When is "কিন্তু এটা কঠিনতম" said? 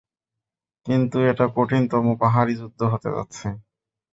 0.85-2.05